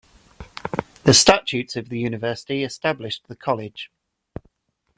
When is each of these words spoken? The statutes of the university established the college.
The 1.03 1.13
statutes 1.13 1.75
of 1.75 1.89
the 1.89 1.99
university 1.99 2.63
established 2.63 3.27
the 3.27 3.35
college. 3.35 3.91